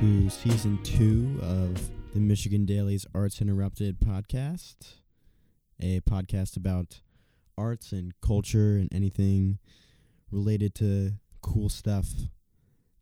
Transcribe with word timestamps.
to 0.00 0.30
season 0.30 0.78
two 0.84 1.40
of 1.42 1.90
the 2.14 2.20
Michigan 2.20 2.64
Daily's 2.64 3.04
Arts 3.16 3.40
Interrupted 3.40 3.98
podcast, 3.98 4.76
a 5.80 5.98
podcast 6.02 6.56
about 6.56 7.00
arts 7.56 7.90
and 7.90 8.12
culture 8.20 8.76
and 8.76 8.88
anything 8.94 9.58
related 10.30 10.72
to 10.76 11.14
cool 11.42 11.68
stuff. 11.68 12.06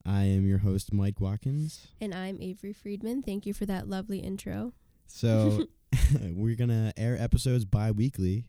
I 0.06 0.22
am 0.22 0.46
your 0.46 0.58
host, 0.58 0.90
Mike 0.90 1.20
Watkins. 1.20 1.88
And 2.00 2.14
I'm 2.14 2.38
Avery 2.40 2.72
Friedman. 2.72 3.22
Thank 3.22 3.44
you 3.44 3.52
for 3.52 3.66
that 3.66 3.90
lovely 3.90 4.20
intro. 4.20 4.72
So, 5.06 5.66
we're 6.22 6.56
going 6.56 6.70
to 6.70 6.94
air 6.96 7.20
episodes 7.20 7.66
bi 7.66 7.90
weekly. 7.90 8.46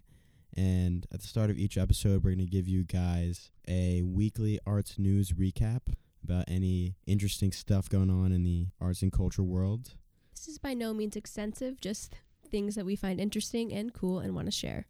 And 0.55 1.05
at 1.13 1.19
the 1.19 1.27
start 1.27 1.49
of 1.49 1.57
each 1.57 1.77
episode, 1.77 2.23
we're 2.23 2.31
going 2.31 2.45
to 2.45 2.45
give 2.45 2.69
you 2.69 2.85
guys 2.85 3.51
a 3.67 4.03
weekly 4.03 4.57
arts 4.65 4.97
news 4.97 5.33
recap 5.33 5.81
about 6.27 6.45
any 6.47 6.95
interesting 7.05 7.51
stuff 7.51 7.89
going 7.89 8.09
on 8.09 8.31
in 8.31 8.43
the 8.43 8.67
arts 8.81 9.01
and 9.01 9.11
culture 9.11 9.43
world. 9.43 9.93
This 10.33 10.47
is 10.47 10.57
by 10.57 10.73
no 10.73 10.93
means 10.93 11.15
extensive, 11.15 11.79
just 11.79 12.15
things 12.49 12.75
that 12.75 12.85
we 12.85 12.95
find 12.95 13.19
interesting 13.19 13.71
and 13.71 13.93
cool 13.93 14.19
and 14.19 14.35
want 14.35 14.47
to 14.47 14.51
share. 14.51 14.87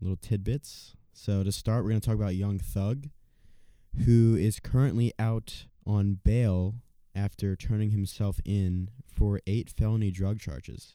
Little 0.00 0.16
tidbits. 0.16 0.94
So, 1.12 1.42
to 1.42 1.50
start, 1.50 1.82
we're 1.82 1.90
going 1.90 2.00
to 2.00 2.06
talk 2.06 2.14
about 2.14 2.36
Young 2.36 2.60
Thug, 2.60 3.08
who 4.04 4.36
is 4.36 4.60
currently 4.60 5.12
out 5.18 5.66
on 5.84 6.20
bail 6.22 6.76
after 7.14 7.56
turning 7.56 7.90
himself 7.90 8.38
in 8.44 8.90
for 9.12 9.40
eight 9.48 9.70
felony 9.70 10.12
drug 10.12 10.38
charges. 10.38 10.94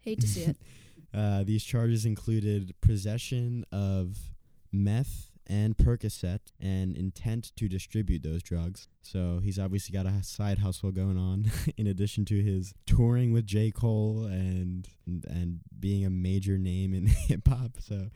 Hate 0.00 0.20
to 0.20 0.28
see 0.28 0.42
it. 0.42 0.56
Uh, 1.14 1.42
these 1.42 1.64
charges 1.64 2.04
included 2.04 2.74
possession 2.82 3.64
of 3.72 4.18
meth 4.70 5.30
and 5.48 5.76
Percocet 5.76 6.40
and 6.60 6.96
intent 6.96 7.52
to 7.56 7.68
distribute 7.68 8.22
those 8.22 8.42
drugs. 8.42 8.88
So 9.02 9.40
he's 9.42 9.58
obviously 9.58 9.92
got 9.92 10.06
a 10.06 10.22
side 10.22 10.58
hustle 10.58 10.92
going 10.92 11.16
on 11.16 11.50
in 11.76 11.86
addition 11.86 12.24
to 12.26 12.42
his 12.42 12.74
touring 12.86 13.32
with 13.32 13.46
J. 13.46 13.70
Cole 13.70 14.24
and 14.24 14.88
and, 15.06 15.24
and 15.24 15.60
being 15.78 16.04
a 16.04 16.10
major 16.10 16.58
name 16.58 16.92
in 16.92 17.06
hip 17.28 17.48
hop. 17.48 17.72
So 17.80 18.10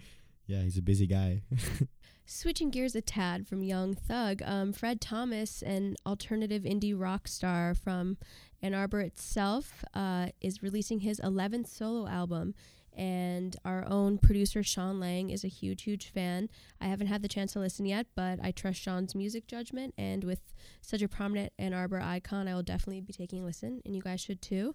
yeah, 0.46 0.62
he's 0.62 0.78
a 0.78 0.82
busy 0.82 1.06
guy. 1.06 1.42
Switching 2.26 2.70
gears 2.70 2.94
a 2.94 3.00
tad 3.00 3.46
from 3.46 3.62
Young 3.62 3.94
Thug, 3.94 4.42
um, 4.44 4.72
Fred 4.72 5.00
Thomas, 5.00 5.60
an 5.62 5.96
alternative 6.06 6.62
indie 6.62 6.98
rock 6.98 7.26
star 7.26 7.74
from 7.74 8.16
Ann 8.62 8.74
Arbor 8.74 9.00
itself, 9.00 9.84
uh, 9.92 10.28
is 10.40 10.62
releasing 10.62 11.00
his 11.00 11.20
11th 11.20 11.66
solo 11.66 12.06
album 12.06 12.54
and 12.96 13.56
our 13.64 13.84
own 13.88 14.18
producer 14.18 14.62
Sean 14.62 15.00
Lang 15.00 15.30
is 15.30 15.44
a 15.44 15.48
huge, 15.48 15.82
huge 15.82 16.10
fan. 16.10 16.48
I 16.80 16.86
haven't 16.86 17.06
had 17.06 17.22
the 17.22 17.28
chance 17.28 17.52
to 17.54 17.58
listen 17.58 17.86
yet, 17.86 18.06
but 18.14 18.38
I 18.42 18.50
trust 18.50 18.80
Sean's 18.80 19.14
music 19.14 19.46
judgment, 19.46 19.94
and 19.96 20.24
with 20.24 20.40
such 20.80 21.02
a 21.02 21.08
prominent 21.08 21.52
Ann 21.58 21.74
Arbor 21.74 22.00
icon, 22.00 22.48
I 22.48 22.54
will 22.54 22.62
definitely 22.62 23.00
be 23.00 23.12
taking 23.12 23.42
a 23.42 23.44
listen, 23.44 23.80
and 23.84 23.94
you 23.94 24.02
guys 24.02 24.20
should 24.20 24.42
too. 24.42 24.74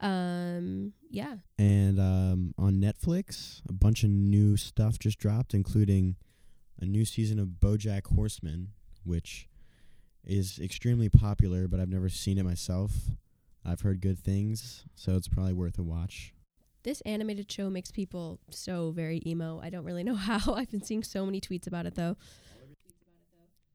Um, 0.00 0.92
yeah. 1.10 1.36
And 1.58 1.98
um, 1.98 2.54
on 2.58 2.74
Netflix, 2.74 3.62
a 3.68 3.72
bunch 3.72 4.04
of 4.04 4.10
new 4.10 4.56
stuff 4.56 4.98
just 4.98 5.18
dropped, 5.18 5.54
including 5.54 6.16
a 6.80 6.84
new 6.84 7.04
season 7.04 7.38
of 7.38 7.48
BoJack 7.60 8.14
Horseman, 8.14 8.68
which 9.04 9.48
is 10.24 10.58
extremely 10.58 11.08
popular, 11.08 11.68
but 11.68 11.80
I've 11.80 11.88
never 11.88 12.08
seen 12.08 12.38
it 12.38 12.44
myself. 12.44 12.92
I've 13.64 13.80
heard 13.80 14.00
good 14.00 14.18
things, 14.18 14.84
so 14.94 15.16
it's 15.16 15.28
probably 15.28 15.54
worth 15.54 15.78
a 15.78 15.82
watch 15.82 16.33
this 16.84 17.00
animated 17.02 17.50
show 17.50 17.68
makes 17.68 17.90
people 17.90 18.38
so 18.50 18.92
very 18.92 19.20
emo. 19.26 19.60
I 19.62 19.70
don't 19.70 19.84
really 19.84 20.04
know 20.04 20.14
how. 20.14 20.54
I've 20.54 20.70
been 20.70 20.84
seeing 20.84 21.02
so 21.02 21.26
many 21.26 21.40
tweets 21.40 21.66
about 21.66 21.86
it 21.86 21.96
though. 21.96 22.16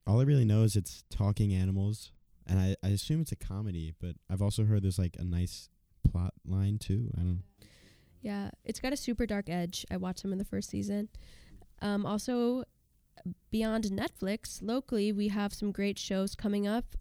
All 0.07 0.19
I 0.19 0.23
really 0.23 0.45
know 0.45 0.63
is 0.63 0.75
it's 0.75 1.03
talking 1.11 1.53
animals, 1.53 2.11
and 2.47 2.59
I, 2.59 2.75
I 2.83 2.89
assume 2.89 3.21
it's 3.21 3.31
a 3.31 3.35
comedy, 3.35 3.93
but 3.99 4.15
I've 4.29 4.41
also 4.41 4.65
heard 4.65 4.81
there's 4.83 4.97
like 4.97 5.15
a 5.19 5.23
nice 5.23 5.69
plot 6.09 6.33
line 6.47 6.79
too. 6.79 7.11
I 7.15 7.21
don't. 7.21 7.43
Yeah, 8.21 8.49
it's 8.63 8.79
got 8.79 8.91
a 8.91 8.97
super 8.97 9.25
dark 9.25 9.49
edge. 9.49 9.85
I 9.91 9.97
watched 9.97 10.23
them 10.23 10.31
in 10.31 10.39
the 10.39 10.45
first 10.45 10.69
season. 10.69 11.09
Um, 11.81 12.05
also, 12.05 12.63
beyond 13.51 13.85
Netflix, 13.85 14.59
locally 14.61 15.11
we 15.11 15.29
have 15.29 15.53
some 15.53 15.71
great 15.71 15.97
shows 15.97 16.35
coming 16.35 16.67
up 16.67 16.95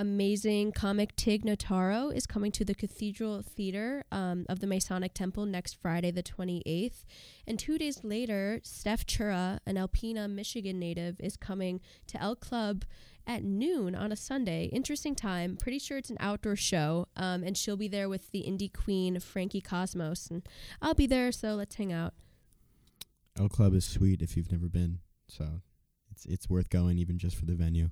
amazing 0.00 0.72
comic 0.72 1.14
Tig 1.14 1.44
Notaro 1.44 2.10
is 2.10 2.26
coming 2.26 2.50
to 2.52 2.64
the 2.64 2.74
Cathedral 2.74 3.42
Theater 3.42 4.02
um, 4.10 4.46
of 4.48 4.60
the 4.60 4.66
Masonic 4.66 5.12
Temple 5.12 5.44
next 5.44 5.74
Friday, 5.74 6.10
the 6.10 6.22
28th. 6.22 7.04
And 7.46 7.58
two 7.58 7.76
days 7.76 8.02
later, 8.02 8.62
Stef 8.64 9.04
Chura, 9.04 9.58
an 9.66 9.76
Alpena, 9.76 10.28
Michigan 10.28 10.78
native, 10.78 11.20
is 11.20 11.36
coming 11.36 11.82
to 12.06 12.20
El 12.20 12.34
Club 12.34 12.86
at 13.26 13.44
noon 13.44 13.94
on 13.94 14.10
a 14.10 14.16
Sunday. 14.16 14.70
Interesting 14.72 15.14
time. 15.14 15.58
Pretty 15.58 15.78
sure 15.78 15.98
it's 15.98 16.08
an 16.08 16.16
outdoor 16.18 16.56
show. 16.56 17.06
Um, 17.14 17.44
and 17.44 17.54
she'll 17.54 17.76
be 17.76 17.88
there 17.88 18.08
with 18.08 18.30
the 18.30 18.44
indie 18.48 18.72
queen, 18.72 19.20
Frankie 19.20 19.60
Cosmos. 19.60 20.28
And 20.28 20.42
I'll 20.80 20.94
be 20.94 21.06
there, 21.06 21.30
so 21.30 21.56
let's 21.56 21.74
hang 21.74 21.92
out. 21.92 22.14
El 23.38 23.50
Club 23.50 23.74
is 23.74 23.84
sweet 23.84 24.22
if 24.22 24.34
you've 24.34 24.50
never 24.50 24.70
been. 24.70 25.00
So 25.28 25.60
it's, 26.10 26.24
it's 26.24 26.48
worth 26.48 26.70
going 26.70 26.96
even 26.96 27.18
just 27.18 27.36
for 27.36 27.44
the 27.44 27.54
venue. 27.54 27.90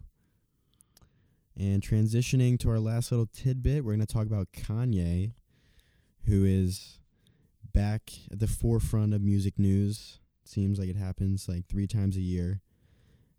And 1.58 1.82
transitioning 1.82 2.58
to 2.60 2.70
our 2.70 2.78
last 2.78 3.10
little 3.10 3.26
tidbit, 3.26 3.84
we're 3.84 3.94
going 3.94 4.06
to 4.06 4.12
talk 4.12 4.26
about 4.26 4.52
Kanye, 4.52 5.32
who 6.24 6.44
is 6.44 7.00
back 7.72 8.12
at 8.30 8.38
the 8.38 8.46
forefront 8.46 9.12
of 9.12 9.22
music 9.22 9.58
news. 9.58 10.20
seems 10.44 10.78
like 10.78 10.88
it 10.88 10.96
happens 10.96 11.48
like 11.48 11.66
three 11.66 11.86
times 11.86 12.16
a 12.16 12.20
year. 12.20 12.60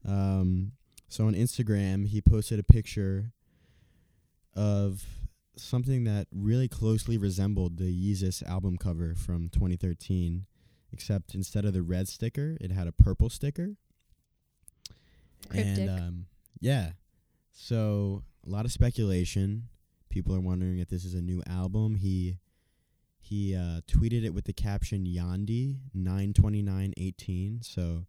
Um, 0.05 0.73
so 1.07 1.25
on 1.25 1.33
Instagram, 1.33 2.07
he 2.07 2.21
posted 2.21 2.59
a 2.59 2.63
picture 2.63 3.31
of 4.53 5.05
something 5.55 6.03
that 6.03 6.27
really 6.31 6.67
closely 6.67 7.17
resembled 7.17 7.77
the 7.77 7.85
Yeezus 7.85 8.45
album 8.47 8.77
cover 8.77 9.15
from 9.15 9.49
2013, 9.49 10.45
except 10.91 11.33
instead 11.33 11.65
of 11.65 11.73
the 11.73 11.81
red 11.81 12.07
sticker, 12.07 12.57
it 12.59 12.71
had 12.71 12.87
a 12.87 12.91
purple 12.91 13.29
sticker. 13.29 13.75
Cryptic. 15.49 15.77
And 15.77 15.89
um, 15.89 16.25
yeah, 16.59 16.91
so 17.61 18.23
a 18.47 18.49
lot 18.49 18.65
of 18.65 18.71
speculation. 18.71 19.63
People 20.09 20.33
are 20.33 20.39
wondering 20.39 20.79
if 20.79 20.87
this 20.87 21.03
is 21.03 21.13
a 21.13 21.21
new 21.21 21.43
album. 21.47 21.95
He 21.95 22.37
he 23.19 23.53
uh, 23.53 23.81
tweeted 23.87 24.23
it 24.23 24.33
with 24.33 24.45
the 24.45 24.53
caption 24.53 25.05
Yandhi 25.05 25.79
92918. 25.93 27.61
So 27.61 28.05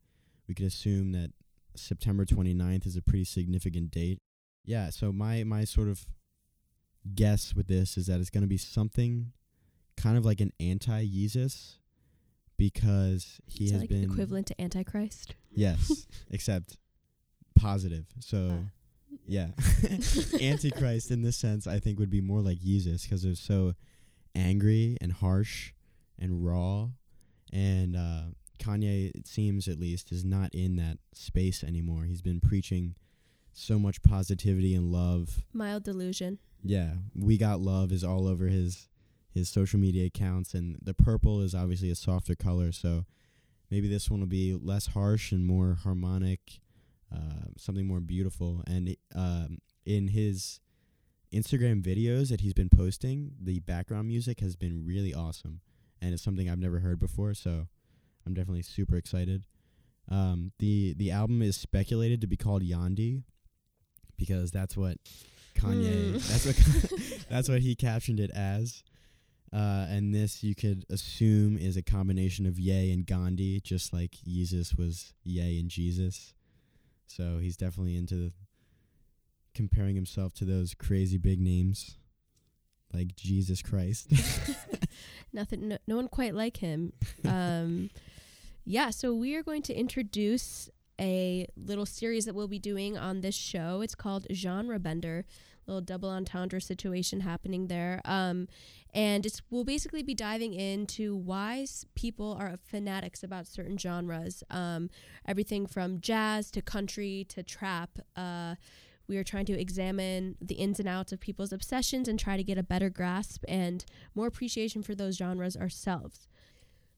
we 0.46 0.54
could 0.54 0.66
assume 0.66 1.12
that 1.12 1.32
September 1.74 2.24
29th 2.24 2.86
is 2.86 2.96
a 2.96 3.02
pretty 3.02 3.24
significant 3.24 3.90
date. 3.90 4.20
Yeah, 4.64 4.90
so 4.90 5.12
my 5.12 5.42
my 5.44 5.64
sort 5.64 5.88
of 5.88 6.06
guess 7.14 7.54
with 7.54 7.66
this 7.66 7.96
is 7.96 8.06
that 8.06 8.20
it's 8.20 8.30
going 8.30 8.42
to 8.42 8.48
be 8.48 8.56
something 8.56 9.32
kind 9.96 10.16
of 10.16 10.24
like 10.24 10.40
an 10.40 10.52
anti 10.60 11.04
Yeezus 11.04 11.76
because 12.56 13.40
he 13.46 13.64
is 13.64 13.72
has 13.72 13.80
like 13.80 13.90
been 13.90 14.04
equivalent 14.04 14.46
to 14.46 14.60
Antichrist. 14.60 15.34
Yes, 15.50 16.06
except 16.30 16.76
positive. 17.56 18.06
So 18.20 18.38
Uh. 18.52 18.56
Yeah, 19.30 19.50
Antichrist 20.40 21.12
in 21.12 21.22
this 21.22 21.36
sense, 21.36 21.68
I 21.68 21.78
think 21.78 22.00
would 22.00 22.10
be 22.10 22.20
more 22.20 22.40
like 22.40 22.58
Jesus 22.60 23.04
because 23.04 23.22
they're 23.22 23.36
so 23.36 23.74
angry 24.34 24.96
and 25.00 25.12
harsh 25.12 25.72
and 26.18 26.44
raw. 26.44 26.88
And 27.52 27.96
uh, 27.96 28.22
Kanye, 28.58 29.12
it 29.14 29.28
seems 29.28 29.68
at 29.68 29.78
least, 29.78 30.10
is 30.10 30.24
not 30.24 30.52
in 30.52 30.74
that 30.76 30.98
space 31.12 31.62
anymore. 31.62 32.06
He's 32.06 32.22
been 32.22 32.40
preaching 32.40 32.96
so 33.52 33.78
much 33.78 34.02
positivity 34.02 34.74
and 34.74 34.90
love. 34.90 35.44
Mild 35.52 35.84
delusion. 35.84 36.40
Yeah, 36.64 36.94
we 37.14 37.38
got 37.38 37.60
love 37.60 37.92
is 37.92 38.02
all 38.02 38.26
over 38.26 38.48
his 38.48 38.88
his 39.32 39.48
social 39.48 39.78
media 39.78 40.06
accounts, 40.06 40.54
and 40.54 40.76
the 40.82 40.92
purple 40.92 41.40
is 41.40 41.54
obviously 41.54 41.88
a 41.88 41.94
softer 41.94 42.34
color. 42.34 42.72
So 42.72 43.04
maybe 43.70 43.86
this 43.86 44.10
one 44.10 44.18
will 44.18 44.26
be 44.26 44.58
less 44.60 44.88
harsh 44.88 45.30
and 45.30 45.46
more 45.46 45.78
harmonic 45.84 46.58
uh, 47.14 47.48
something 47.56 47.86
more 47.86 48.00
beautiful. 48.00 48.62
And 48.66 48.96
um, 49.14 49.58
in 49.84 50.08
his 50.08 50.60
Instagram 51.32 51.82
videos 51.82 52.28
that 52.30 52.40
he's 52.40 52.54
been 52.54 52.68
posting, 52.68 53.32
the 53.40 53.60
background 53.60 54.08
music 54.08 54.40
has 54.40 54.56
been 54.56 54.84
really 54.84 55.14
awesome, 55.14 55.60
and 56.00 56.12
it's 56.12 56.22
something 56.22 56.48
I've 56.48 56.58
never 56.58 56.80
heard 56.80 56.98
before. 56.98 57.34
So 57.34 57.68
I'm 58.26 58.34
definitely 58.34 58.62
super 58.62 58.96
excited. 58.96 59.46
Um, 60.08 60.52
the 60.58 60.94
the 60.94 61.10
album 61.10 61.42
is 61.42 61.56
speculated 61.56 62.20
to 62.20 62.26
be 62.26 62.36
called 62.36 62.62
Yandhi 62.62 63.22
because 64.16 64.50
that's 64.50 64.76
what 64.76 64.98
Kanye 65.54 66.14
Mm. 66.14 66.28
that's 66.28 66.46
what 66.46 67.26
that's 67.28 67.48
what 67.48 67.60
he 67.60 67.74
captioned 67.74 68.20
it 68.20 68.30
as. 68.30 68.82
Uh, 69.52 69.86
and 69.88 70.14
this 70.14 70.44
you 70.44 70.54
could 70.54 70.84
assume 70.90 71.58
is 71.58 71.76
a 71.76 71.82
combination 71.82 72.46
of 72.46 72.58
Yay 72.58 72.92
and 72.92 73.04
Gandhi, 73.04 73.60
just 73.60 73.92
like 73.92 74.16
Jesus 74.24 74.74
was 74.74 75.12
Yay 75.24 75.58
and 75.58 75.68
Jesus. 75.68 76.34
So 77.10 77.38
he's 77.38 77.56
definitely 77.56 77.96
into 77.96 78.30
comparing 79.52 79.96
himself 79.96 80.32
to 80.34 80.44
those 80.44 80.74
crazy 80.74 81.18
big 81.18 81.40
names 81.40 81.96
like 82.94 83.16
Jesus 83.16 83.62
Christ. 83.62 84.12
Nothing. 85.32 85.68
No, 85.68 85.78
no 85.88 85.96
one 85.96 86.08
quite 86.08 86.34
like 86.34 86.58
him. 86.58 86.92
Um, 87.26 87.90
yeah. 88.64 88.90
So 88.90 89.12
we 89.12 89.34
are 89.34 89.42
going 89.42 89.62
to 89.62 89.74
introduce 89.74 90.70
a 91.00 91.46
little 91.56 91.86
series 91.86 92.26
that 92.26 92.34
we'll 92.34 92.48
be 92.48 92.58
doing 92.60 92.96
on 92.96 93.22
this 93.22 93.34
show. 93.34 93.80
It's 93.80 93.94
called 93.96 94.26
Genre 94.32 94.78
Bender. 94.78 95.24
Little 95.70 95.80
double 95.80 96.10
entendre 96.10 96.60
situation 96.60 97.20
happening 97.20 97.68
there. 97.68 98.00
Um, 98.04 98.48
and 98.92 99.24
it's 99.24 99.40
we'll 99.50 99.64
basically 99.64 100.02
be 100.02 100.14
diving 100.14 100.52
into 100.52 101.16
why 101.16 101.66
people 101.94 102.36
are 102.38 102.56
fanatics 102.56 103.22
about 103.22 103.46
certain 103.46 103.78
genres. 103.78 104.42
Um, 104.50 104.90
everything 105.26 105.66
from 105.66 106.00
jazz 106.00 106.50
to 106.52 106.62
country 106.62 107.24
to 107.28 107.42
trap. 107.42 107.98
Uh, 108.16 108.56
we 109.06 109.16
are 109.16 109.24
trying 109.24 109.46
to 109.46 109.60
examine 109.60 110.36
the 110.40 110.54
ins 110.54 110.78
and 110.78 110.88
outs 110.88 111.12
of 111.12 111.18
people's 111.18 111.52
obsessions 111.52 112.06
and 112.06 112.18
try 112.18 112.36
to 112.36 112.44
get 112.44 112.58
a 112.58 112.62
better 112.62 112.88
grasp 112.88 113.42
and 113.48 113.84
more 114.14 114.28
appreciation 114.28 114.82
for 114.82 114.94
those 114.94 115.16
genres 115.16 115.56
ourselves. 115.56 116.28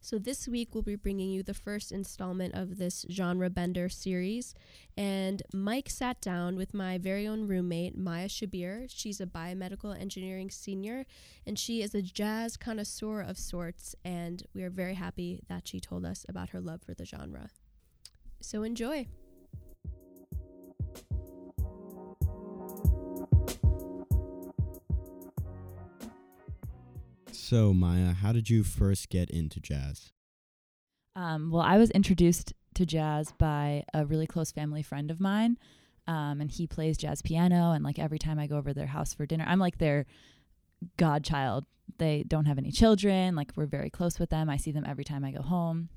So, 0.05 0.19
this 0.19 0.49
week 0.49 0.75
we'll 0.75 0.83
be 0.83 0.97
bringing 0.97 1.31
you 1.31 1.45
the 1.45 1.55
first 1.55 1.93
installment 1.93 2.55
of 2.55 2.77
this 2.77 3.07
genre 3.09 3.49
bender 3.49 3.89
series. 3.89 4.53
And 4.97 5.45
Mike 5.55 5.89
sat 5.89 6.21
down 6.21 6.57
with 6.57 6.75
my 6.75 6.99
very 6.99 7.25
own 7.25 7.47
roommate, 7.47 7.97
Maya 7.97 8.27
Shabbir. 8.27 8.87
She's 8.89 9.21
a 9.21 9.27
biomedical 9.27 9.97
engineering 9.97 10.51
senior, 10.51 11.07
and 11.47 11.57
she 11.57 11.83
is 11.83 11.95
a 11.95 12.03
jazz 12.03 12.57
connoisseur 12.57 13.21
of 13.21 13.39
sorts. 13.39 13.95
And 14.05 14.43
we 14.53 14.65
are 14.65 14.71
very 14.71 14.95
happy 14.95 15.45
that 15.49 15.69
she 15.69 15.79
told 15.79 16.05
us 16.05 16.27
about 16.29 16.51
her 16.51 16.61
love 16.61 16.83
for 16.83 16.95
the 16.95 17.07
genre. 17.07 17.51
So, 18.41 18.65
enjoy. 18.65 19.07
So 27.53 27.75
Maya, 27.75 28.15
how 28.15 28.33
did 28.33 28.49
you 28.49 28.65
first 28.65 29.11
get 29.11 29.29
into 29.29 29.61
jazz? 29.61 30.11
Um, 31.15 31.51
well, 31.51 31.61
I 31.61 31.77
was 31.77 31.91
introduced 31.91 32.55
to 32.77 32.87
jazz 32.87 33.35
by 33.37 33.85
a 33.93 34.07
really 34.07 34.27
close 34.27 34.51
family 34.51 34.83
friend 34.83 35.11
of 35.11 35.21
mine, 35.21 35.59
um, 36.07 36.41
and 36.41 36.51
he 36.51 36.67
plays 36.67 36.97
jazz 36.97 37.21
piano. 37.21 37.73
And 37.73 37.85
like 37.85 37.99
every 37.99 38.19
time 38.19 38.39
I 38.39 38.47
go 38.47 38.57
over 38.57 38.71
to 38.71 38.75
their 38.75 38.87
house 38.87 39.13
for 39.13 39.27
dinner, 39.27 39.45
I'm 39.47 39.59
like 39.59 39.77
their 39.77 40.07
godchild. 40.97 41.67
They 41.99 42.25
don't 42.27 42.47
have 42.47 42.57
any 42.57 42.71
children. 42.71 43.37
Like 43.37 43.53
we're 43.55 43.67
very 43.67 43.91
close 43.91 44.19
with 44.19 44.31
them. 44.31 44.49
I 44.49 44.57
see 44.57 44.73
them 44.73 44.87
every 44.89 45.05
time 45.05 45.23
I 45.23 45.31
go 45.33 45.43
home. 45.43 45.91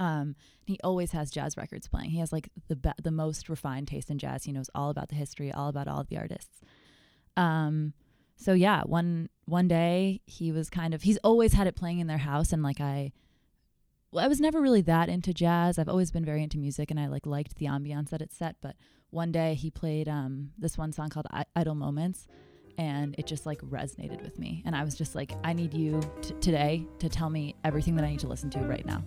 Um, 0.00 0.34
he 0.66 0.80
always 0.82 1.12
has 1.12 1.30
jazz 1.30 1.56
records 1.56 1.86
playing. 1.86 2.10
He 2.10 2.18
has 2.18 2.32
like 2.32 2.48
the 2.66 2.74
be- 2.74 2.90
the 3.00 3.12
most 3.12 3.48
refined 3.48 3.86
taste 3.86 4.10
in 4.10 4.18
jazz. 4.18 4.42
He 4.42 4.52
knows 4.52 4.68
all 4.74 4.90
about 4.90 5.10
the 5.10 5.14
history, 5.14 5.52
all 5.52 5.68
about 5.68 5.86
all 5.86 6.00
of 6.00 6.08
the 6.08 6.18
artists. 6.18 6.60
Um, 7.36 7.92
so 8.38 8.52
yeah, 8.52 8.82
one 8.84 9.28
one 9.44 9.68
day 9.68 10.22
he 10.26 10.52
was 10.52 10.70
kind 10.70 10.94
of 10.94 11.02
he's 11.02 11.18
always 11.18 11.52
had 11.52 11.66
it 11.66 11.76
playing 11.76 11.98
in 11.98 12.06
their 12.06 12.18
house, 12.18 12.52
and 12.52 12.62
like 12.62 12.80
I 12.80 13.12
well, 14.10 14.24
I 14.24 14.28
was 14.28 14.40
never 14.40 14.60
really 14.60 14.80
that 14.82 15.08
into 15.08 15.34
jazz. 15.34 15.78
I've 15.78 15.88
always 15.88 16.10
been 16.10 16.24
very 16.24 16.42
into 16.42 16.58
music 16.58 16.90
and 16.90 16.98
I 16.98 17.08
like 17.08 17.26
liked 17.26 17.56
the 17.56 17.66
ambiance 17.66 18.10
that 18.10 18.22
it 18.22 18.32
set. 18.32 18.56
But 18.62 18.76
one 19.10 19.32
day 19.32 19.54
he 19.54 19.70
played 19.70 20.08
um, 20.08 20.52
this 20.58 20.78
one 20.78 20.92
song 20.92 21.10
called 21.10 21.26
I- 21.30 21.44
Idle 21.54 21.74
Moments 21.74 22.26
and 22.78 23.14
it 23.18 23.26
just 23.26 23.44
like 23.44 23.60
resonated 23.60 24.22
with 24.22 24.38
me. 24.38 24.62
And 24.64 24.74
I 24.74 24.84
was 24.84 24.94
just 24.94 25.14
like, 25.14 25.32
I 25.44 25.52
need 25.52 25.74
you 25.74 26.00
t- 26.22 26.34
today 26.40 26.86
to 27.00 27.08
tell 27.08 27.28
me 27.28 27.54
everything 27.64 27.96
that 27.96 28.04
I 28.04 28.10
need 28.10 28.20
to 28.20 28.28
listen 28.28 28.48
to 28.50 28.60
right 28.60 28.86
now. 28.86 29.02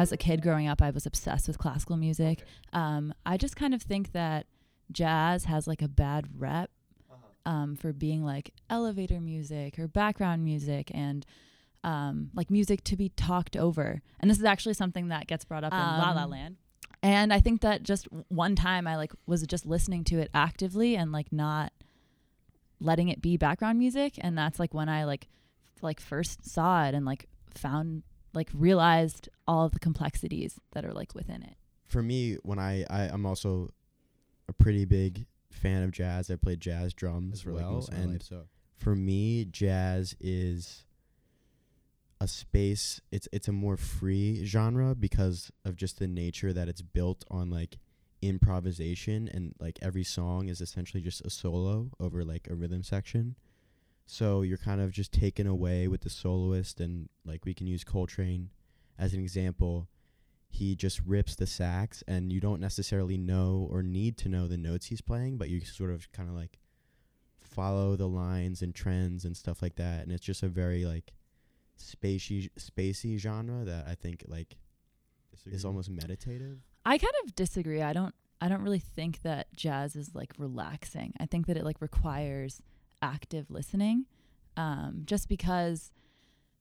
As 0.00 0.12
a 0.12 0.16
kid 0.16 0.40
growing 0.40 0.66
up, 0.66 0.80
I 0.80 0.90
was 0.90 1.04
obsessed 1.04 1.46
with 1.46 1.58
classical 1.58 1.96
music. 1.96 2.42
Um, 2.72 3.12
I 3.26 3.36
just 3.36 3.54
kind 3.54 3.74
of 3.74 3.82
think 3.82 4.12
that 4.12 4.46
jazz 4.90 5.44
has 5.44 5.66
like 5.66 5.82
a 5.82 5.88
bad 5.88 6.26
rep 6.38 6.70
um, 7.44 7.76
for 7.76 7.92
being 7.92 8.24
like 8.24 8.52
elevator 8.70 9.20
music 9.20 9.78
or 9.78 9.86
background 9.88 10.42
music 10.42 10.90
and 10.94 11.26
um, 11.84 12.30
like 12.34 12.50
music 12.50 12.82
to 12.84 12.96
be 12.96 13.10
talked 13.10 13.56
over. 13.56 14.00
And 14.20 14.30
this 14.30 14.38
is 14.38 14.44
actually 14.44 14.74
something 14.74 15.08
that 15.08 15.26
gets 15.26 15.44
brought 15.44 15.64
up 15.64 15.72
in 15.72 15.78
La 15.78 16.12
La 16.12 16.24
Um, 16.24 16.30
Land. 16.30 16.56
And 17.02 17.32
I 17.32 17.40
think 17.40 17.60
that 17.60 17.82
just 17.82 18.08
one 18.28 18.54
time 18.56 18.86
I 18.86 18.96
like 18.96 19.12
was 19.26 19.42
just 19.46 19.66
listening 19.66 20.04
to 20.04 20.18
it 20.18 20.30
actively 20.32 20.96
and 20.96 21.12
like 21.12 21.30
not 21.32 21.72
letting 22.80 23.08
it 23.08 23.20
be 23.20 23.36
background 23.36 23.78
music 23.78 24.14
and 24.18 24.36
that's 24.38 24.58
like 24.58 24.72
when 24.72 24.88
I 24.88 25.04
like 25.04 25.28
f- 25.76 25.82
like 25.82 26.00
first 26.00 26.46
saw 26.50 26.84
it 26.86 26.94
and 26.94 27.04
like 27.04 27.26
found 27.54 28.02
like 28.32 28.48
realized 28.54 29.28
all 29.46 29.66
of 29.66 29.72
the 29.72 29.78
complexities 29.78 30.60
that 30.72 30.84
are 30.84 30.92
like 30.92 31.14
within 31.14 31.42
it. 31.42 31.56
For 31.86 32.02
me, 32.02 32.36
when 32.42 32.58
I, 32.58 32.84
I 32.88 33.02
I'm 33.04 33.26
also 33.26 33.72
a 34.48 34.52
pretty 34.52 34.84
big 34.84 35.26
fan 35.50 35.82
of 35.82 35.90
jazz. 35.90 36.30
I 36.30 36.36
played 36.36 36.60
jazz 36.60 36.94
drums 36.94 37.40
as 37.40 37.46
well, 37.46 37.88
and 37.92 38.22
so 38.22 38.42
for 38.76 38.94
me, 38.94 39.44
jazz 39.44 40.16
is 40.20 40.84
a 42.20 42.28
space. 42.28 43.00
It's 43.10 43.28
it's 43.32 43.48
a 43.48 43.52
more 43.52 43.76
free 43.76 44.44
genre 44.44 44.94
because 44.94 45.50
of 45.64 45.76
just 45.76 45.98
the 45.98 46.08
nature 46.08 46.52
that 46.52 46.68
it's 46.68 46.82
built 46.82 47.24
on 47.30 47.50
like 47.50 47.78
improvisation 48.22 49.30
and 49.32 49.54
like 49.58 49.78
every 49.80 50.04
song 50.04 50.48
is 50.48 50.60
essentially 50.60 51.02
just 51.02 51.22
a 51.22 51.30
solo 51.30 51.90
over 51.98 52.24
like 52.24 52.48
a 52.50 52.54
rhythm 52.54 52.82
section. 52.82 53.36
So 54.10 54.42
you're 54.42 54.58
kind 54.58 54.80
of 54.80 54.90
just 54.90 55.12
taken 55.12 55.46
away 55.46 55.86
with 55.86 56.00
the 56.00 56.10
soloist 56.10 56.80
and 56.80 57.08
like 57.24 57.44
we 57.44 57.54
can 57.54 57.68
use 57.68 57.84
Coltrane 57.84 58.50
as 58.98 59.14
an 59.14 59.20
example. 59.20 59.86
He 60.48 60.74
just 60.74 61.00
rips 61.06 61.36
the 61.36 61.46
sax 61.46 62.02
and 62.08 62.32
you 62.32 62.40
don't 62.40 62.60
necessarily 62.60 63.16
know 63.16 63.68
or 63.70 63.84
need 63.84 64.18
to 64.18 64.28
know 64.28 64.48
the 64.48 64.56
notes 64.56 64.86
he's 64.86 65.00
playing, 65.00 65.38
but 65.38 65.48
you 65.48 65.60
sort 65.60 65.92
of 65.92 66.10
kind 66.10 66.28
of 66.28 66.34
like 66.34 66.58
follow 67.40 67.94
the 67.94 68.08
lines 68.08 68.62
and 68.62 68.74
trends 68.74 69.24
and 69.24 69.36
stuff 69.36 69.62
like 69.62 69.76
that 69.76 70.02
and 70.02 70.10
it's 70.10 70.24
just 70.24 70.42
a 70.42 70.48
very 70.48 70.84
like 70.84 71.12
spacey 71.78 72.50
spacey 72.58 73.16
genre 73.16 73.64
that 73.64 73.86
I 73.86 73.94
think 73.94 74.24
like 74.26 74.56
is 75.46 75.64
almost 75.64 75.88
meditative. 75.88 76.58
I 76.84 76.98
kind 76.98 77.14
of 77.24 77.36
disagree. 77.36 77.80
I 77.80 77.92
don't 77.92 78.14
I 78.40 78.48
don't 78.48 78.62
really 78.62 78.80
think 78.80 79.22
that 79.22 79.54
jazz 79.54 79.94
is 79.94 80.16
like 80.16 80.32
relaxing. 80.36 81.14
I 81.20 81.26
think 81.26 81.46
that 81.46 81.56
it 81.56 81.64
like 81.64 81.80
requires 81.80 82.60
active 83.02 83.50
listening. 83.50 84.06
Um, 84.56 85.02
just 85.04 85.28
because 85.28 85.92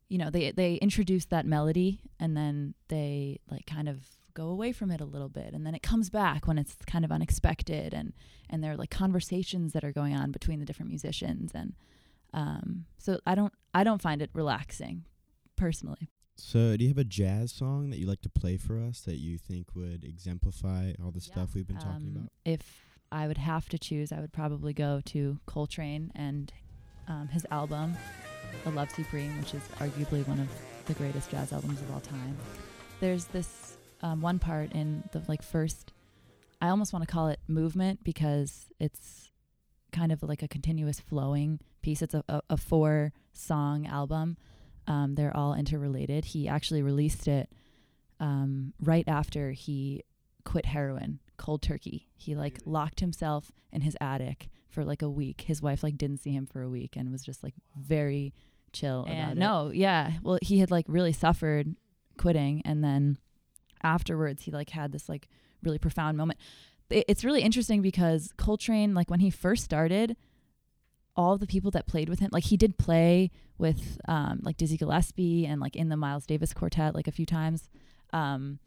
you 0.07 0.17
know, 0.17 0.31
they 0.31 0.51
they 0.51 0.75
introduce 0.75 1.25
that 1.25 1.45
melody 1.45 2.01
and 2.19 2.35
then 2.35 2.73
they 2.87 3.39
like 3.49 3.65
kind 3.67 3.87
of 3.87 3.99
go 4.33 4.47
away 4.47 4.71
from 4.71 4.89
it 4.89 5.01
a 5.01 5.05
little 5.05 5.29
bit 5.29 5.53
and 5.53 5.65
then 5.65 5.75
it 5.75 5.83
comes 5.83 6.09
back 6.09 6.47
when 6.47 6.57
it's 6.57 6.75
kind 6.87 7.03
of 7.05 7.11
unexpected 7.11 7.93
and 7.93 8.13
and 8.49 8.63
there 8.63 8.71
are 8.71 8.77
like 8.77 8.89
conversations 8.89 9.73
that 9.73 9.83
are 9.83 9.91
going 9.91 10.15
on 10.15 10.31
between 10.31 10.59
the 10.59 10.65
different 10.65 10.89
musicians 10.89 11.51
and 11.53 11.73
um 12.33 12.85
so 12.97 13.19
I 13.25 13.35
don't 13.35 13.53
I 13.73 13.83
don't 13.83 14.01
find 14.01 14.21
it 14.21 14.29
relaxing 14.33 15.03
personally. 15.55 16.09
So, 16.37 16.77
do 16.77 16.85
you 16.85 16.89
have 16.89 16.97
a 16.97 17.03
jazz 17.03 17.51
song 17.51 17.89
that 17.89 17.99
you 17.99 18.07
like 18.07 18.21
to 18.21 18.29
play 18.29 18.55
for 18.55 18.79
us 18.79 19.01
that 19.01 19.17
you 19.17 19.37
think 19.37 19.75
would 19.75 20.05
exemplify 20.05 20.93
all 21.03 21.11
the 21.11 21.19
stuff 21.19 21.53
we've 21.53 21.67
been 21.67 21.77
talking 21.77 22.07
Um, 22.07 22.15
about? 22.15 22.31
If 22.45 22.88
I 23.11 23.27
would 23.27 23.37
have 23.37 23.67
to 23.69 23.79
choose, 23.79 24.11
I 24.11 24.19
would 24.19 24.33
probably 24.33 24.73
go 24.73 25.01
to 25.05 25.39
Coltrane 25.45 26.11
and 26.15 26.51
um, 27.07 27.27
his 27.27 27.45
album, 27.51 27.97
The 28.63 28.71
Love 28.71 28.91
Supreme, 28.91 29.37
which 29.39 29.53
is 29.53 29.63
arguably 29.79 30.27
one 30.27 30.39
of 30.39 30.47
the 30.85 30.93
greatest 30.93 31.31
jazz 31.31 31.51
albums 31.51 31.81
of 31.81 31.91
all 31.91 31.99
time. 31.99 32.37
There's 32.99 33.25
this 33.25 33.77
um, 34.01 34.21
one 34.21 34.39
part 34.39 34.71
in 34.73 35.03
the 35.11 35.21
like 35.27 35.41
first, 35.41 35.93
I 36.61 36.69
almost 36.69 36.93
want 36.93 37.07
to 37.07 37.11
call 37.11 37.29
it 37.29 37.39
movement 37.47 38.03
because 38.03 38.67
it's 38.79 39.31
kind 39.91 40.11
of 40.11 40.21
like 40.21 40.43
a 40.43 40.47
continuous 40.47 40.99
flowing 40.99 41.59
piece. 41.81 42.01
It's 42.01 42.13
a, 42.13 42.23
a, 42.29 42.41
a 42.51 42.57
four 42.57 43.13
song 43.33 43.87
album. 43.87 44.37
Um, 44.87 45.15
they're 45.15 45.35
all 45.35 45.53
interrelated. 45.53 46.25
He 46.25 46.47
actually 46.47 46.81
released 46.81 47.27
it 47.27 47.49
um, 48.19 48.73
right 48.81 49.07
after 49.07 49.51
he 49.51 50.03
quit 50.43 50.65
heroin 50.65 51.19
cold 51.39 51.63
turkey. 51.63 52.07
He 52.15 52.35
like 52.35 52.59
locked 52.65 52.99
himself 52.99 53.51
in 53.71 53.81
his 53.81 53.97
attic 53.99 54.49
for 54.69 54.85
like 54.85 55.01
a 55.01 55.09
week. 55.09 55.41
His 55.47 55.61
wife 55.61 55.81
like 55.81 55.97
didn't 55.97 56.17
see 56.19 56.31
him 56.31 56.45
for 56.45 56.61
a 56.61 56.69
week 56.69 56.95
and 56.95 57.11
was 57.11 57.23
just 57.23 57.41
like 57.43 57.55
very 57.75 58.33
chill 58.73 59.01
about 59.01 59.13
And 59.15 59.31
it. 59.31 59.37
No, 59.39 59.71
yeah. 59.73 60.11
Well, 60.21 60.37
he 60.43 60.59
had 60.59 60.69
like 60.69 60.85
really 60.87 61.13
suffered 61.13 61.75
quitting 62.17 62.61
and 62.65 62.83
then 62.83 63.17
afterwards 63.81 64.43
he 64.43 64.51
like 64.51 64.69
had 64.69 64.91
this 64.91 65.09
like 65.09 65.27
really 65.63 65.79
profound 65.79 66.17
moment. 66.17 66.39
It- 66.89 67.05
It's 67.07 67.23
really 67.23 67.41
interesting 67.41 67.81
because 67.81 68.31
Coltrane 68.37 68.93
like 68.93 69.09
when 69.09 69.19
he 69.21 69.29
first 69.31 69.63
started 69.63 70.15
all 71.15 71.33
of 71.33 71.39
the 71.39 71.47
people 71.47 71.71
that 71.71 71.85
played 71.87 72.07
with 72.09 72.19
him 72.19 72.29
like 72.31 72.45
he 72.45 72.55
did 72.57 72.77
play 72.77 73.29
with 73.57 73.97
um 74.07 74.39
like 74.43 74.55
Dizzy 74.57 74.77
Gillespie 74.77 75.45
and 75.45 75.59
like 75.59 75.75
in 75.75 75.89
the 75.89 75.97
Miles 75.97 76.25
Davis 76.25 76.53
quartet 76.53 76.95
like 76.95 77.07
a 77.07 77.11
few 77.11 77.25
times 77.25 77.69
Um, 78.13 78.59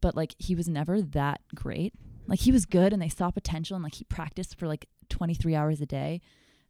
but 0.00 0.16
like 0.16 0.34
he 0.38 0.54
was 0.54 0.68
never 0.68 1.00
that 1.02 1.40
great. 1.54 1.94
Like 2.26 2.40
he 2.40 2.52
was 2.52 2.66
good 2.66 2.92
and 2.92 3.02
they 3.02 3.08
saw 3.08 3.30
potential 3.30 3.74
and 3.74 3.82
like 3.82 3.94
he 3.94 4.04
practiced 4.04 4.58
for 4.58 4.66
like 4.66 4.86
23 5.08 5.54
hours 5.54 5.80
a 5.80 5.86
day. 5.86 6.20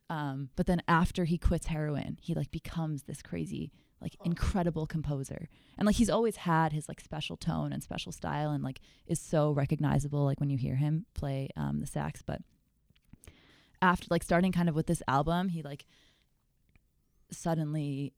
Um, 0.08 0.50
but 0.56 0.66
then 0.66 0.82
after 0.88 1.25
he 1.25 1.38
quits 1.38 1.66
heroin, 1.66 2.18
he 2.20 2.34
like 2.34 2.50
becomes 2.50 3.04
this 3.04 3.22
crazy, 3.22 3.70
like 4.00 4.16
incredible 4.25 4.87
composer. 4.87 5.49
And 5.78 5.87
like 5.87 5.96
he's 5.96 6.10
always 6.10 6.37
had 6.37 6.72
his 6.72 6.88
like 6.88 7.00
special 7.00 7.37
tone 7.37 7.72
and 7.72 7.82
special 7.82 8.10
style 8.10 8.50
and 8.50 8.64
like 8.64 8.80
is 9.06 9.20
so 9.20 9.52
recognizable 9.52 10.25
like 10.25 10.40
when 10.40 10.50
you 10.50 10.58
hear 10.58 10.76
him 10.76 11.06
play 11.14 11.49
um, 11.56 11.80
the 11.80 11.87
sax. 11.87 12.22
But 12.22 12.40
after 13.80 14.06
like 14.10 14.22
starting 14.22 14.52
kind 14.52 14.68
of 14.68 14.75
with 14.75 14.87
this 14.87 15.02
album, 15.06 15.50
he 15.50 15.62
like 15.62 15.87
suddenly 17.30 18.12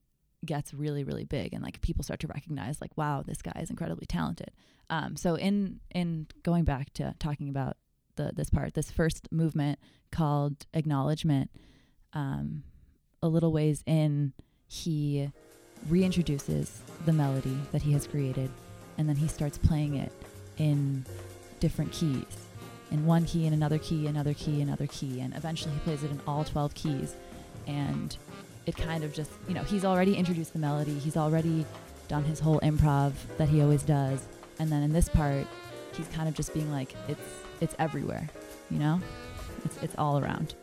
gets 0.44 0.74
really 0.74 1.04
really 1.04 1.24
big 1.24 1.52
and 1.52 1.62
like 1.62 1.80
people 1.82 2.02
start 2.02 2.18
to 2.18 2.26
recognize 2.26 2.80
like 2.80 2.90
wow 2.96 3.22
this 3.24 3.40
guy 3.42 3.58
is 3.60 3.70
incredibly 3.70 4.06
talented. 4.06 4.50
Um, 4.90 5.16
so 5.16 5.36
in 5.36 5.80
in 5.94 6.26
going 6.42 6.64
back 6.64 6.92
to 6.94 7.14
talking 7.18 7.48
about 7.48 7.76
the 8.16 8.32
this 8.34 8.50
part 8.50 8.74
this 8.74 8.90
first 8.90 9.28
movement 9.30 9.78
called 10.10 10.66
acknowledgement 10.74 11.50
um, 12.12 12.62
a 13.22 13.28
little 13.28 13.52
ways 13.52 13.82
in 13.86 14.32
he 14.66 15.30
reintroduces 15.88 16.78
the 17.04 17.12
melody 17.12 17.58
that 17.72 17.82
he 17.82 17.92
has 17.92 18.06
created 18.06 18.50
and 18.98 19.08
then 19.08 19.16
he 19.16 19.28
starts 19.28 19.58
playing 19.58 19.96
it 19.96 20.12
in 20.58 21.04
different 21.60 21.92
keys. 21.92 22.24
In 22.90 23.06
one 23.06 23.24
key 23.24 23.46
in 23.46 23.52
another 23.52 23.78
key 23.78 24.06
another 24.06 24.34
key 24.34 24.60
another 24.60 24.86
key 24.86 25.20
and 25.20 25.34
eventually 25.36 25.72
he 25.72 25.80
plays 25.80 26.02
it 26.02 26.10
in 26.10 26.20
all 26.26 26.44
12 26.44 26.74
keys. 26.74 27.16
And 27.66 28.16
it 28.66 28.76
kind 28.76 29.04
of 29.04 29.12
just 29.12 29.30
you 29.48 29.54
know 29.54 29.62
he's 29.62 29.84
already 29.84 30.16
introduced 30.16 30.52
the 30.52 30.58
melody. 30.58 30.98
He's 30.98 31.16
already 31.16 31.64
done 32.08 32.24
his 32.24 32.40
whole 32.40 32.60
improv 32.60 33.12
that 33.38 33.48
he 33.48 33.62
always 33.62 33.82
does. 33.82 34.26
And 34.58 34.70
then 34.70 34.82
in 34.82 34.92
this 34.92 35.08
part 35.08 35.46
he's 35.96 36.08
kind 36.08 36.28
of 36.28 36.34
just 36.34 36.54
being 36.54 36.70
like 36.72 36.94
it's 37.08 37.20
it's 37.60 37.74
everywhere 37.78 38.28
you 38.72 38.78
know? 38.78 39.00
It's 39.64 39.76
it's 39.82 39.94
all 39.98 40.18
around. 40.18 40.54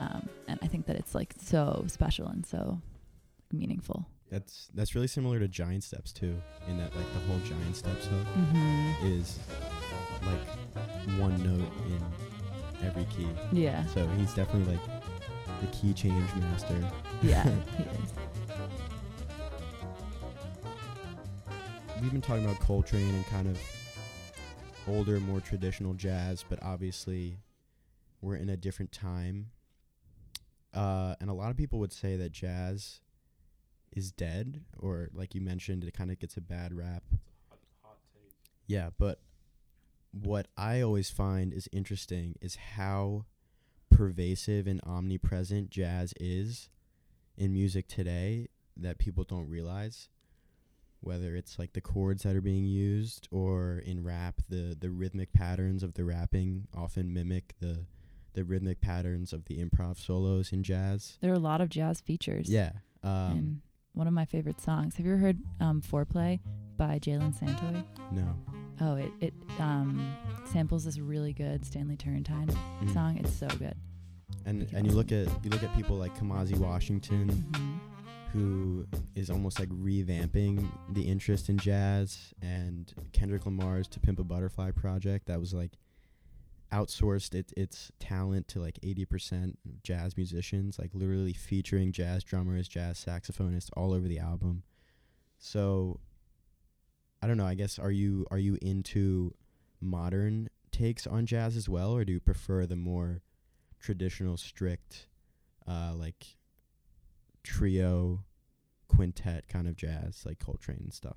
Um, 0.00 0.28
and 0.48 0.58
i 0.60 0.66
think 0.66 0.86
that 0.86 0.96
it's 0.96 1.14
like 1.14 1.32
so 1.40 1.84
special 1.86 2.26
and 2.26 2.44
so 2.44 2.80
meaningful. 3.52 4.06
That's 4.30 4.68
that's 4.74 4.94
really 4.94 5.06
similar 5.06 5.38
to 5.38 5.46
Giant 5.46 5.84
Steps 5.84 6.12
too, 6.12 6.34
in 6.68 6.76
that 6.78 6.94
like 6.96 7.12
the 7.14 7.20
whole 7.20 7.38
Giant 7.40 7.76
Steps 7.76 8.06
hook 8.06 8.26
mm-hmm. 8.36 9.06
is 9.06 9.38
like 10.22 11.18
one 11.20 11.36
note 11.42 11.70
in 11.86 12.86
every 12.86 13.04
key. 13.04 13.28
yeah. 13.52 13.86
So 13.86 14.06
he's 14.18 14.34
definitely 14.34 14.74
like 14.74 15.03
the 15.64 15.76
key 15.76 15.92
change 15.92 16.34
master. 16.36 16.78
yeah 17.22 17.42
he 17.76 17.82
is 17.84 18.12
We've 22.02 22.12
been 22.12 22.20
talking 22.20 22.44
about 22.44 22.60
Coltrane 22.60 23.14
and 23.14 23.26
kind 23.26 23.48
of 23.48 23.58
older, 24.86 25.18
more 25.20 25.40
traditional 25.40 25.94
jazz, 25.94 26.44
but 26.46 26.62
obviously 26.62 27.38
we're 28.20 28.36
in 28.36 28.50
a 28.50 28.58
different 28.58 28.92
time. 28.92 29.46
Uh, 30.74 31.14
and 31.18 31.30
a 31.30 31.32
lot 31.32 31.50
of 31.50 31.56
people 31.56 31.78
would 31.78 31.94
say 31.94 32.16
that 32.16 32.30
jazz 32.30 33.00
is 33.96 34.12
dead, 34.12 34.64
or 34.78 35.08
like 35.14 35.34
you 35.34 35.40
mentioned, 35.40 35.82
it 35.84 35.94
kind 35.94 36.10
of 36.10 36.18
gets 36.18 36.36
a 36.36 36.42
bad 36.42 36.76
rap. 36.76 37.04
Yeah, 38.66 38.90
but 38.98 39.20
what 40.10 40.48
I 40.58 40.82
always 40.82 41.08
find 41.08 41.54
is 41.54 41.70
interesting 41.72 42.34
is 42.42 42.56
how 42.56 43.24
pervasive 43.96 44.66
and 44.66 44.80
omnipresent 44.84 45.70
jazz 45.70 46.12
is 46.18 46.68
in 47.36 47.52
music 47.52 47.86
today 47.88 48.48
that 48.76 48.98
people 48.98 49.24
don't 49.24 49.48
realize 49.48 50.08
whether 51.00 51.36
it's 51.36 51.58
like 51.58 51.74
the 51.74 51.80
chords 51.80 52.22
that 52.22 52.34
are 52.34 52.40
being 52.40 52.64
used 52.64 53.28
or 53.30 53.82
in 53.84 54.02
rap 54.02 54.40
the 54.48 54.76
the 54.78 54.90
rhythmic 54.90 55.32
patterns 55.32 55.82
of 55.82 55.94
the 55.94 56.04
rapping 56.04 56.66
often 56.76 57.12
mimic 57.12 57.54
the 57.60 57.86
the 58.32 58.42
rhythmic 58.44 58.80
patterns 58.80 59.32
of 59.32 59.44
the 59.44 59.58
improv 59.64 59.96
solos 59.96 60.50
in 60.52 60.64
jazz. 60.64 61.18
There 61.20 61.30
are 61.30 61.36
a 61.36 61.38
lot 61.38 61.60
of 61.60 61.68
jazz 61.68 62.00
features 62.00 62.48
yeah 62.48 62.72
um 63.02 63.10
and 63.12 63.60
one 63.92 64.08
of 64.08 64.12
my 64.12 64.24
favorite 64.24 64.60
songs. 64.60 64.96
Have 64.96 65.06
you 65.06 65.12
ever 65.12 65.20
heard 65.20 65.38
um, 65.60 65.80
foreplay 65.80 66.40
by 66.76 66.98
jalen 66.98 67.32
santoy? 67.38 67.84
No 68.10 68.34
Oh, 68.80 68.96
it 68.96 69.12
it 69.20 69.34
um, 69.60 70.14
samples 70.52 70.84
this 70.84 70.98
really 70.98 71.32
good 71.32 71.64
Stanley 71.64 71.96
Turrentine 71.96 72.48
Mm. 72.82 72.92
song. 72.92 73.16
It's 73.18 73.32
so 73.32 73.46
good. 73.48 73.74
and 74.46 74.66
and 74.74 74.86
you 74.86 74.92
look 74.92 75.12
at 75.12 75.28
you 75.44 75.50
look 75.50 75.62
at 75.62 75.74
people 75.76 75.96
like 75.96 76.16
Kamasi 76.18 76.56
Washington 76.58 77.28
hmm 77.28 77.76
who 78.32 78.84
is 79.14 79.30
almost 79.30 79.60
like 79.60 79.68
revamping 79.68 80.68
the 80.92 81.02
interest 81.02 81.48
in 81.48 81.56
jazz 81.56 82.34
and 82.42 82.92
Kendrick 83.12 83.46
Lamar's 83.46 83.86
To 83.86 84.00
Pimp 84.00 84.18
a 84.18 84.24
Butterfly 84.24 84.72
project 84.72 85.26
that 85.26 85.38
was 85.38 85.54
like 85.54 85.78
outsourced 86.72 87.32
it, 87.32 87.52
its 87.56 87.92
talent 88.00 88.48
to 88.48 88.60
like 88.60 88.80
80% 88.82 89.54
jazz 89.84 90.16
musicians 90.16 90.80
like 90.80 90.90
literally 90.94 91.32
featuring 91.32 91.92
jazz 91.92 92.24
drummers 92.24 92.66
jazz 92.66 92.98
saxophonists 92.98 93.70
all 93.76 93.92
over 93.92 94.08
the 94.08 94.18
album 94.18 94.64
so 95.38 96.00
I 97.24 97.26
don't 97.26 97.38
know 97.38 97.46
I 97.46 97.54
guess 97.54 97.78
are 97.78 97.90
you 97.90 98.26
are 98.30 98.38
you 98.38 98.58
into 98.60 99.34
modern 99.80 100.48
takes 100.70 101.06
on 101.06 101.24
jazz 101.26 101.56
as 101.56 101.68
well 101.68 101.92
or 101.92 102.04
do 102.04 102.12
you 102.12 102.20
prefer 102.20 102.66
the 102.66 102.76
more 102.76 103.22
traditional 103.80 104.36
strict 104.36 105.06
uh 105.66 105.92
like 105.96 106.36
trio 107.42 108.24
quintet 108.88 109.48
kind 109.48 109.66
of 109.66 109.76
jazz 109.76 110.22
like 110.26 110.38
Coltrane 110.38 110.78
and 110.82 110.92
stuff. 110.92 111.16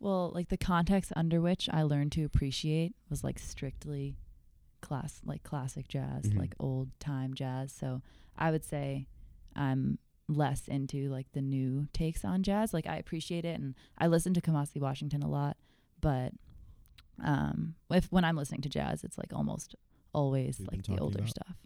Well, 0.00 0.30
like 0.34 0.48
the 0.48 0.56
context 0.56 1.12
under 1.16 1.40
which 1.40 1.68
I 1.72 1.82
learned 1.82 2.12
to 2.12 2.24
appreciate 2.24 2.94
was 3.10 3.24
like 3.24 3.38
strictly 3.38 4.16
class, 4.80 5.20
like 5.24 5.42
classic 5.42 5.88
jazz, 5.88 6.26
Mhm. 6.26 6.38
like 6.38 6.54
old 6.60 6.90
time 7.00 7.34
jazz. 7.34 7.72
So 7.72 8.02
I 8.36 8.50
would 8.52 8.64
say 8.64 9.08
I'm 9.56 9.98
less 10.28 10.68
into 10.68 11.08
like 11.08 11.26
the 11.32 11.40
new 11.40 11.88
takes 11.92 12.24
on 12.24 12.42
jazz. 12.42 12.72
Like 12.74 12.86
I 12.86 12.96
appreciate 12.96 13.44
it, 13.44 13.58
and 13.58 13.74
I 13.96 14.06
listen 14.06 14.34
to 14.34 14.40
Kamasi 14.40 14.80
Washington 14.80 15.22
a 15.22 15.28
lot, 15.28 15.56
but 16.00 16.32
um, 17.24 17.74
if 17.90 18.06
when 18.12 18.24
I'm 18.24 18.36
listening 18.36 18.60
to 18.62 18.68
jazz, 18.68 19.02
it's 19.04 19.18
like 19.18 19.32
almost 19.32 19.74
always 20.12 20.58
We've 20.58 20.68
like 20.72 20.82
the 20.84 20.98
older 21.02 21.18
about. 21.18 21.30
stuff. 21.30 21.56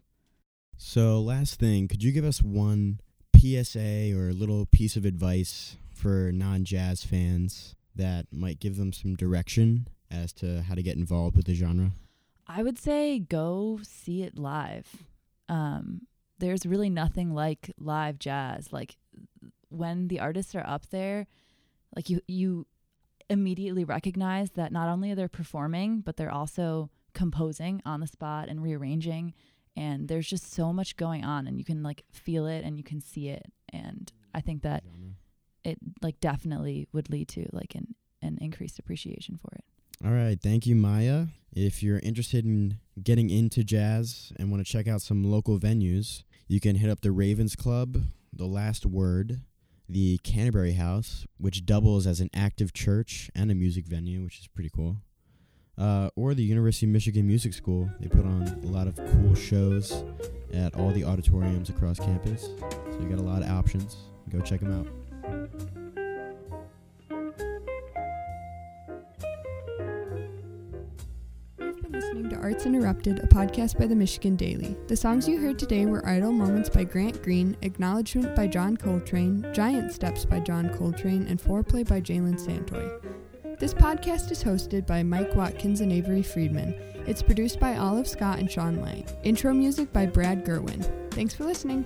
So 0.76 1.20
last 1.20 1.58
thing, 1.60 1.88
could 1.88 2.02
you 2.02 2.12
give 2.12 2.24
us 2.24 2.42
one 2.42 3.00
PSA 3.36 4.12
or 4.16 4.28
a 4.30 4.32
little 4.32 4.66
piece 4.66 4.96
of 4.96 5.04
advice 5.04 5.76
for 5.94 6.30
non-jazz 6.32 7.04
fans 7.04 7.74
that 7.94 8.26
might 8.32 8.58
give 8.58 8.76
them 8.76 8.92
some 8.92 9.14
direction 9.14 9.86
as 10.10 10.32
to 10.34 10.62
how 10.62 10.74
to 10.74 10.82
get 10.82 10.96
involved 10.96 11.36
with 11.36 11.46
the 11.46 11.54
genre? 11.54 11.92
I 12.46 12.62
would 12.62 12.78
say 12.78 13.18
go 13.18 13.78
see 13.82 14.22
it 14.22 14.38
live. 14.38 15.04
Um, 15.48 16.02
there's 16.42 16.66
really 16.66 16.90
nothing 16.90 17.32
like 17.32 17.72
live 17.78 18.18
jazz. 18.18 18.72
Like 18.72 18.96
when 19.68 20.08
the 20.08 20.18
artists 20.18 20.56
are 20.56 20.66
up 20.66 20.90
there, 20.90 21.28
like 21.94 22.10
you 22.10 22.20
you 22.26 22.66
immediately 23.30 23.84
recognize 23.84 24.50
that 24.50 24.72
not 24.72 24.88
only 24.88 25.12
are 25.12 25.14
they 25.14 25.28
performing, 25.28 26.00
but 26.00 26.16
they're 26.16 26.32
also 26.32 26.90
composing 27.14 27.80
on 27.86 28.00
the 28.00 28.08
spot 28.08 28.48
and 28.48 28.60
rearranging. 28.60 29.34
And 29.76 30.08
there's 30.08 30.26
just 30.26 30.52
so 30.52 30.72
much 30.72 30.96
going 30.96 31.24
on, 31.24 31.46
and 31.46 31.58
you 31.58 31.64
can 31.64 31.84
like 31.84 32.02
feel 32.10 32.46
it 32.46 32.64
and 32.64 32.76
you 32.76 32.82
can 32.82 33.00
see 33.00 33.28
it. 33.28 33.46
And 33.72 34.12
I 34.34 34.40
think 34.40 34.62
that 34.62 34.82
it 35.64 35.78
like 36.02 36.18
definitely 36.18 36.88
would 36.92 37.08
lead 37.08 37.28
to 37.28 37.46
like 37.52 37.76
an 37.76 37.94
an 38.20 38.36
increased 38.40 38.80
appreciation 38.80 39.38
for 39.40 39.54
it. 39.54 39.64
All 40.04 40.10
right, 40.10 40.38
thank 40.40 40.66
you, 40.66 40.74
Maya. 40.74 41.26
If 41.54 41.84
you're 41.84 42.00
interested 42.00 42.44
in 42.44 42.78
getting 43.00 43.30
into 43.30 43.62
jazz 43.62 44.32
and 44.36 44.50
want 44.50 44.66
to 44.66 44.70
check 44.70 44.88
out 44.88 45.02
some 45.02 45.22
local 45.22 45.60
venues, 45.60 46.24
you 46.48 46.60
can 46.60 46.76
hit 46.76 46.90
up 46.90 47.00
the 47.00 47.12
Ravens 47.12 47.56
Club, 47.56 47.98
the 48.32 48.46
Last 48.46 48.84
Word, 48.86 49.40
the 49.88 50.18
Canterbury 50.18 50.72
House, 50.72 51.26
which 51.38 51.66
doubles 51.66 52.06
as 52.06 52.20
an 52.20 52.30
active 52.34 52.72
church 52.72 53.30
and 53.34 53.50
a 53.50 53.54
music 53.54 53.86
venue, 53.86 54.22
which 54.24 54.40
is 54.40 54.48
pretty 54.48 54.70
cool. 54.74 54.96
Uh, 55.78 56.10
or 56.16 56.34
the 56.34 56.42
University 56.42 56.86
of 56.86 56.92
Michigan 56.92 57.26
Music 57.26 57.54
School. 57.54 57.90
They 57.98 58.08
put 58.08 58.24
on 58.24 58.42
a 58.62 58.66
lot 58.66 58.86
of 58.86 58.96
cool 58.96 59.34
shows 59.34 60.04
at 60.52 60.74
all 60.76 60.90
the 60.90 61.04
auditoriums 61.04 61.70
across 61.70 61.98
campus. 61.98 62.42
So 62.42 62.98
you 63.00 63.08
got 63.08 63.18
a 63.18 63.22
lot 63.22 63.42
of 63.42 63.50
options. 63.50 63.96
Go 64.28 64.40
check 64.40 64.60
them 64.60 64.80
out. 64.80 65.91
Listening 72.12 72.28
to 72.30 72.36
Arts 72.36 72.66
Interrupted, 72.66 73.20
a 73.20 73.26
podcast 73.26 73.78
by 73.78 73.86
the 73.86 73.94
Michigan 73.94 74.36
Daily. 74.36 74.76
The 74.86 74.94
songs 74.94 75.26
you 75.26 75.38
heard 75.40 75.58
today 75.58 75.86
were 75.86 76.06
Idle 76.06 76.32
Moments 76.32 76.68
by 76.68 76.84
Grant 76.84 77.22
Green, 77.22 77.56
Acknowledgement 77.62 78.36
by 78.36 78.48
John 78.48 78.76
Coltrane, 78.76 79.46
Giant 79.54 79.94
Steps 79.94 80.26
by 80.26 80.40
John 80.40 80.68
Coltrane, 80.76 81.26
and 81.26 81.40
Foreplay 81.40 81.88
by 81.88 82.02
Jalen 82.02 82.38
Santoy. 82.38 83.58
This 83.58 83.72
podcast 83.72 84.30
is 84.30 84.44
hosted 84.44 84.86
by 84.86 85.02
Mike 85.02 85.34
Watkins 85.34 85.80
and 85.80 85.90
Avery 85.90 86.22
Friedman. 86.22 86.74
It's 87.06 87.22
produced 87.22 87.58
by 87.58 87.78
Olive 87.78 88.06
Scott 88.06 88.38
and 88.38 88.50
Sean 88.50 88.82
Lang. 88.82 89.06
Intro 89.22 89.54
music 89.54 89.90
by 89.90 90.04
Brad 90.04 90.44
Gerwin. 90.44 90.84
Thanks 91.12 91.32
for 91.32 91.44
listening. 91.44 91.82